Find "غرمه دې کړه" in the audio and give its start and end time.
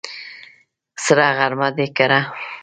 1.37-2.19